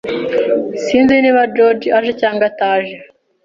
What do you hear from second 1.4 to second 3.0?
George aje cyangwa ataje.